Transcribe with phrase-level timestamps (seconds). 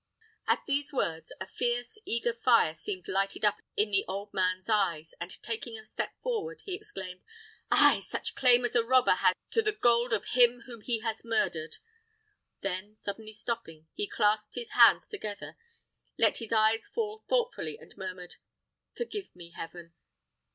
[0.47, 5.13] At these words, a fierce, eager fire seemed lighted up in the old man's eyes,
[5.21, 7.21] and taking a step forward, he exclaimed,
[7.69, 11.23] "Ay, such claim as a robber has to the gold of him whom he has
[11.23, 11.77] murdered!"
[12.61, 15.55] Then, suddenly stopping, he clasped his hands together,
[16.17, 18.37] let his eyes fall thoughtfully, and murmured,
[18.95, 19.93] "Forgive me, Heaven!